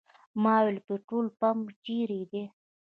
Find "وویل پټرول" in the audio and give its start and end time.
0.61-1.27